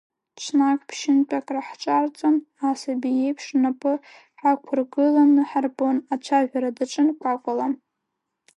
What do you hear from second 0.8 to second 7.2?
ԥшьынтә акраҳҿарҵон, асаби иеиԥш рнапы ҳақәыргыланы ҳарбон, ацәажәара даҿын